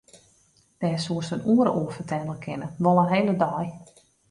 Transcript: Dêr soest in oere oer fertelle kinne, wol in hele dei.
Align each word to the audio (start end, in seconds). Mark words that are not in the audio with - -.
Dêr 0.79 0.99
soest 1.05 1.33
in 1.35 1.43
oere 1.53 1.73
oer 1.81 1.93
fertelle 1.97 2.35
kinne, 2.43 2.67
wol 2.83 2.99
in 3.03 3.13
hele 3.15 3.35
dei. 3.45 3.65